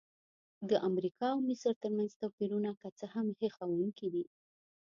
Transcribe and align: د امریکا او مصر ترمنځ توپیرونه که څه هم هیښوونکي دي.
د 0.69 0.71
امریکا 0.89 1.27
او 1.33 1.39
مصر 1.49 1.73
ترمنځ 1.83 2.11
توپیرونه 2.21 2.69
که 2.81 2.87
څه 2.97 3.05
هم 3.13 3.25
هیښوونکي 3.39 4.07
دي. 4.13 4.25